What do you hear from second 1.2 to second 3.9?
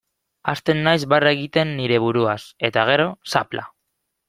egiten nire buruaz, eta gero, zapla.